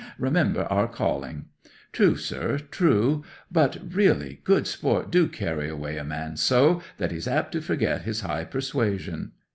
Remember 0.17 0.63
our 0.63 0.87
calling." 0.87 1.45
'"True, 1.93 2.15
sir, 2.15 2.57
true. 2.57 3.23
But 3.51 3.77
really, 3.93 4.41
good 4.43 4.65
sport 4.65 5.11
do 5.11 5.27
carry 5.27 5.69
away 5.69 5.97
a 5.97 6.03
man 6.03 6.37
so, 6.37 6.81
that 6.97 7.11
he's 7.11 7.27
apt 7.27 7.51
to 7.51 7.61
forget 7.61 8.01
his 8.01 8.21
high 8.21 8.45
persuasion!" 8.45 9.33